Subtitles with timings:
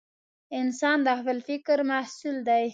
[0.59, 2.63] انسان د خپل فکر محصول دی.